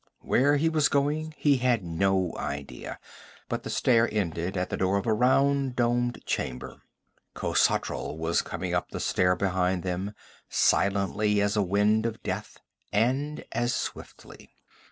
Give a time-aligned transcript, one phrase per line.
[0.21, 2.97] Where he was going he had no idea,
[3.47, 6.81] but the stair ended at the door of a round, domed chamber.
[7.35, 10.15] Khosatral was coming up the stair behind them,
[10.49, 12.57] silently as a wind of death,
[12.91, 14.49] and as swiftly.